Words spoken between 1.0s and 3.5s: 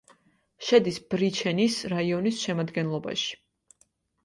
ბრიჩენის რაიონის შემადგენლობაში.